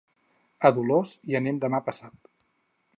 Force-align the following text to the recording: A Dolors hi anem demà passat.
A 0.69 0.71
Dolors 0.77 1.13
hi 1.29 1.39
anem 1.41 1.63
demà 1.67 1.85
passat. 1.91 2.19